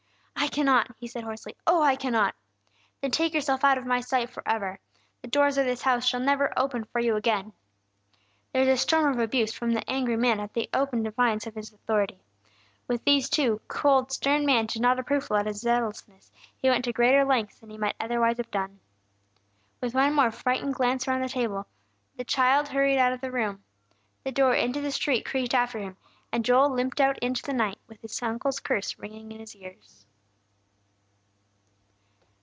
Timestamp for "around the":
21.07-21.29